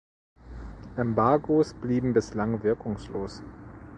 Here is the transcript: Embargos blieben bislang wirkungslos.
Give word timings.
Embargos 0.97 1.75
blieben 1.75 2.11
bislang 2.13 2.63
wirkungslos. 2.63 3.43